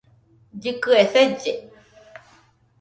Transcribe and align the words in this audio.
Llɨkɨe 0.61 1.01
selle 1.13 1.53